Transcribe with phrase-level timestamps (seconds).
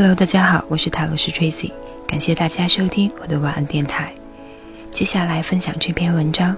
[0.00, 1.72] Hello，大家好，我是塔罗斯 Tracy，
[2.06, 4.12] 感谢大家收听我的晚安电台。
[4.92, 6.56] 接下来分享这篇文章：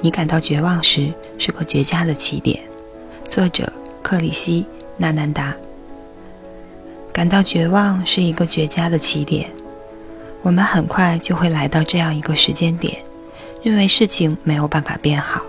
[0.00, 2.58] 你感到绝望时是个绝佳的起点。
[3.28, 3.72] 作者
[4.02, 4.66] 克里希
[4.96, 5.54] 纳南达。
[7.12, 9.48] 感到绝望是一个绝佳的起点。
[10.42, 13.00] 我们很快就会来到这样一个时间点，
[13.62, 15.40] 认为事情没有办法变好，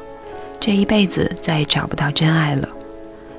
[0.60, 2.70] 这一辈子再也找不到真爱了。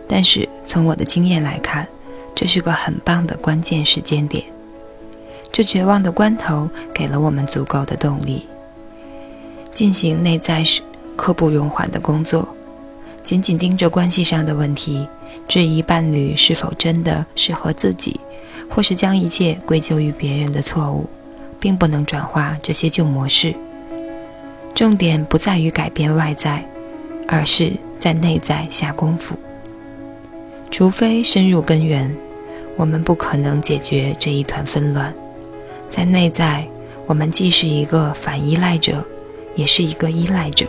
[0.09, 1.87] 但是从我的经验来看，
[2.35, 4.45] 这是个很棒的关键时间点。
[5.51, 8.47] 这绝望的关头给了我们足够的动力，
[9.75, 10.81] 进行内在是
[11.15, 12.49] 刻不容缓的工作，
[13.23, 15.07] 紧紧盯着关系上的问题，
[15.47, 18.19] 质疑伴侣是否真的适合自己，
[18.71, 21.07] 或是将一切归咎于别人的错误，
[21.61, 23.55] 并不能转化这些旧模式。
[24.75, 26.65] 重点不在于改变外在，
[27.29, 29.37] 而是在内在下功夫。
[30.73, 32.11] 除非深入根源，
[32.77, 35.13] 我们不可能解决这一团纷乱。
[35.91, 36.67] 在内在，
[37.07, 39.05] 我们既是一个反依赖者，
[39.55, 40.67] 也是一个依赖者。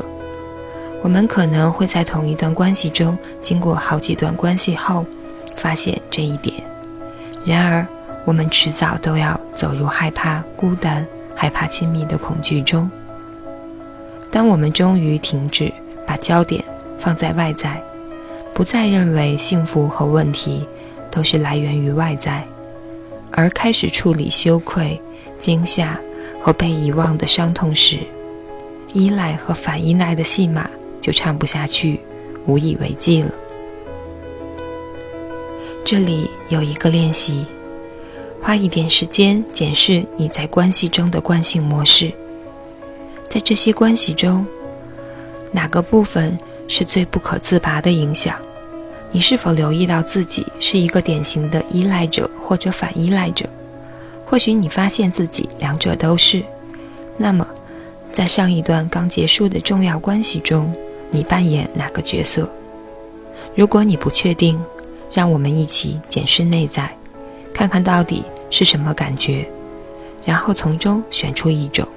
[1.01, 5.05] 我们可能会在同一段关系中，经过好几段关系后，
[5.55, 6.53] 发现这一点。
[7.45, 7.87] 然而，
[8.25, 12.91] 我们迟早都要走入害怕孤单、害怕亲密的恐惧中。
[14.29, 15.71] 当我们终于停止
[16.05, 16.61] 把焦点
[16.99, 17.81] 放在外在，
[18.53, 20.67] 不再认为幸福和问题
[21.09, 22.45] 都是来源于外在，
[23.31, 24.99] 而开始处理羞愧、
[25.39, 25.99] 惊吓
[26.39, 27.97] 和被遗忘的伤痛时，
[28.93, 30.69] 依赖和反依赖的戏码
[31.01, 31.99] 就唱不下去，
[32.45, 33.31] 无以为继了。
[35.83, 37.45] 这里有一个练习，
[38.39, 42.11] 花一点时间检视你在关系中的惯性模式，
[43.29, 44.45] 在这些关系中，
[45.51, 46.37] 哪个部分？
[46.67, 48.35] 是最不可自拔的影响。
[49.11, 53.45] 你是否留意到自己是一个典型的依赖者或者反依赖者？
[54.25, 56.43] 或许你发现自己两者都是。
[57.15, 57.47] 那么，
[58.11, 60.73] 在上一段刚结束的重要关系中，
[61.11, 62.49] 你扮演哪个角色？
[63.53, 64.59] 如果你不确定，
[65.11, 66.91] 让我们一起检视内在，
[67.53, 69.47] 看看到底是什么感觉，
[70.25, 71.87] 然后从中选出一种。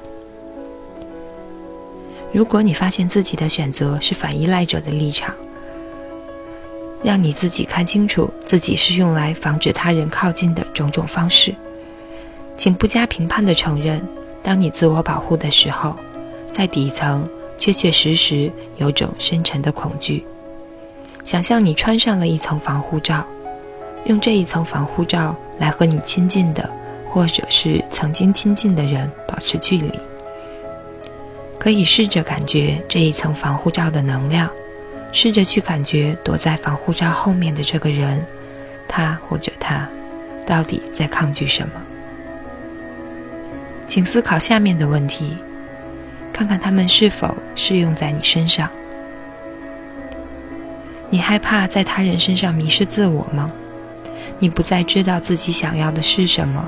[2.36, 5.34] 如果你发现自己的选择是反依赖者的立场，
[7.02, 11.54] 让你自己看清楚自己是用来防止他人靠近的种种方式，
[12.58, 14.06] 请不加评判地承认，
[14.42, 15.96] 当你自我保护的时候，
[16.52, 17.26] 在底层
[17.58, 20.22] 确确实实有种深沉的恐惧。
[21.24, 23.24] 想象你穿上了一层防护罩，
[24.04, 26.68] 用这一层防护罩来和你亲近的，
[27.08, 29.90] 或者是曾经亲近的人保持距离。
[31.66, 34.48] 可以试着感觉这一层防护罩的能量，
[35.10, 38.24] 试着去感觉躲在防护罩后面的这个人，
[38.86, 39.88] 他或者他，
[40.46, 41.82] 到底在抗拒什么？
[43.88, 45.36] 请思考下面的问题，
[46.32, 48.70] 看看他们是否适用在你身上。
[51.10, 53.50] 你害怕在他人身上迷失自我吗？
[54.38, 56.64] 你不再知道自己想要的是什么，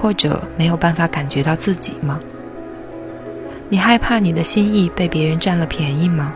[0.00, 2.18] 或者没有办法感觉到自己吗？
[3.72, 6.34] 你害怕你的心意被别人占了便宜吗？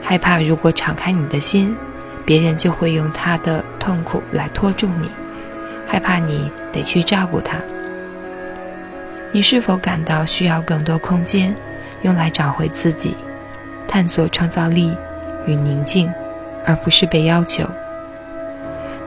[0.00, 1.76] 害怕如果敞开你的心，
[2.24, 5.10] 别人就会用他的痛苦来拖住你，
[5.88, 7.56] 害怕你得去照顾他。
[9.32, 11.52] 你是否感到需要更多空间，
[12.02, 13.16] 用来找回自己，
[13.88, 14.94] 探索创造力
[15.48, 16.08] 与宁静，
[16.64, 17.68] 而不是被要求？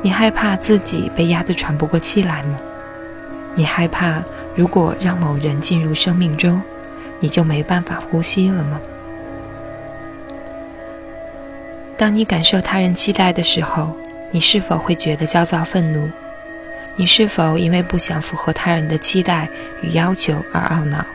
[0.01, 2.57] 你害怕自己被压得喘不过气来吗？
[3.55, 4.21] 你害怕
[4.57, 6.61] 如果让某人进入生命中？
[7.23, 8.81] 你就没办法呼吸了吗？
[11.97, 13.95] 当你感受他人期待的时候，
[14.29, 16.09] 你是否会觉得焦躁愤怒？
[16.97, 19.47] 你是否因为不想符合他人的期待
[19.81, 21.05] 与要求而懊恼？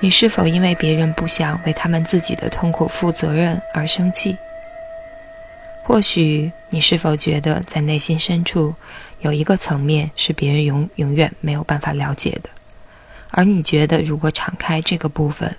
[0.00, 4.34] 你是否因为别人不想为他们自己的痛苦负责任而生气？
[5.82, 8.74] 或许你是否觉得在内心深处
[9.20, 12.48] 有一个层面是别人永永远没有办法了解的？
[13.36, 15.52] 而你觉得，如果敞开这个部分，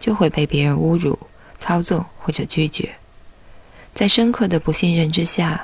[0.00, 1.18] 就会被别人侮辱、
[1.58, 2.88] 操纵或者拒绝。
[3.94, 5.62] 在深刻的不信任之下，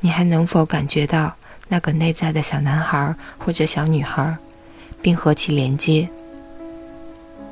[0.00, 1.36] 你还能否感觉到
[1.68, 4.36] 那个内在的小男孩或者小女孩，
[5.00, 6.08] 并和其连接？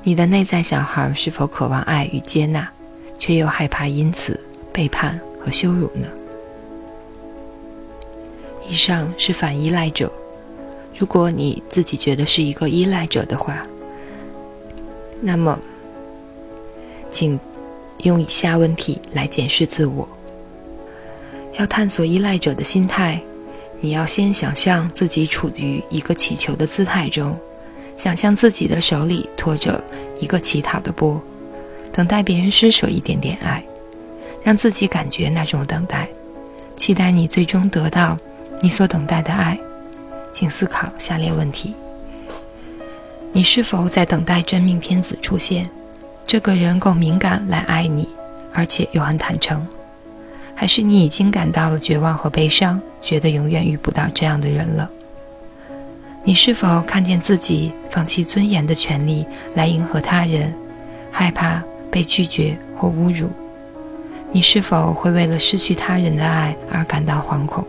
[0.02, 2.68] 你的内在小孩是否渴望爱与接纳，
[3.16, 4.40] 却又害怕因此
[4.72, 6.08] 背叛和羞辱呢？
[8.68, 10.10] 以上是反依赖者。
[10.98, 13.62] 如果你自己觉得是一个依赖者的话，
[15.20, 15.58] 那么，
[17.10, 17.38] 请
[17.98, 20.08] 用以下问题来检视自我：
[21.58, 23.20] 要探索依赖者的心态，
[23.80, 27.36] 你要先想象自己处于一个乞求的姿态中，
[27.98, 29.82] 想象自己的手里托着
[30.18, 31.20] 一个乞讨的钵，
[31.92, 33.62] 等待别人施舍一点点爱，
[34.42, 36.08] 让自己感觉那种等待，
[36.76, 38.16] 期待你最终得到
[38.62, 39.58] 你所等待的爱。
[40.36, 41.74] 请思考下列问题：
[43.32, 45.66] 你是否在等待真命天子出现？
[46.26, 48.06] 这个人够敏感来爱你，
[48.52, 49.66] 而且又很坦诚。
[50.54, 54.90] 还是你已经感到了绝望和悲伤，觉得永远遇不到这样的人了？
[56.22, 59.24] 你是否看见自己放弃尊严的权利
[59.54, 60.52] 来迎合他人，
[61.10, 63.30] 害怕被拒绝或侮辱？
[64.32, 67.66] 你是否会为了失去他人的爱而感到惶恐？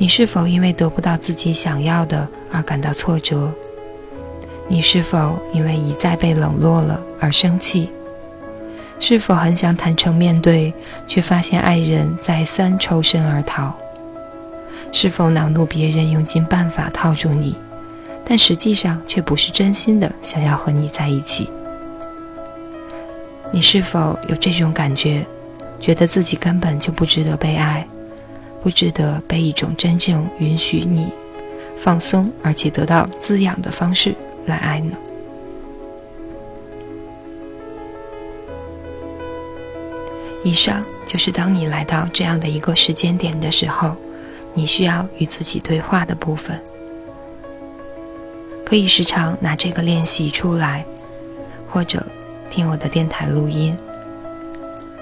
[0.00, 3.52] 你是否因为得不到自己想要的而感到挫折？
[4.66, 7.90] 你是否因为一再被冷落了而生气？
[8.98, 10.72] 是否很想坦诚面对，
[11.06, 13.74] 却发现爱人再三抽身而逃？
[14.90, 17.54] 是否恼怒别人用尽办法套住你，
[18.24, 21.46] 但实际上却不是真心的想要和你在一起？
[23.50, 25.26] 你是否有这种感觉，
[25.78, 27.86] 觉得自己根本就不值得被爱，
[28.62, 31.08] 不值得被一种真正允许你
[31.78, 34.14] 放松而且得到滋养的方式
[34.46, 34.96] 来爱呢？
[40.42, 43.96] 以上就是当你来到这样的一个时间点的时候，
[44.54, 46.58] 你需要与自己对话的部分。
[48.64, 50.84] 可以时常拿这个练习出来，
[51.68, 52.06] 或者
[52.50, 53.76] 听我的电台录音。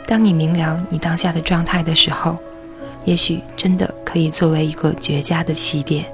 [0.06, 2.38] 当你明了你当下的状态的时候，
[3.04, 6.04] 也许真的可以作为一个绝佳的起点，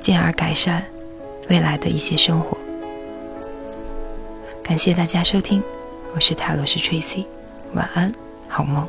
[0.00, 0.84] 进而改善
[1.48, 2.56] 未来的一些生活。
[4.62, 5.62] 感谢大家收听。
[6.14, 7.24] 我是泰罗斯 Tracy，
[7.74, 8.12] 晚安，
[8.48, 8.86] 好梦。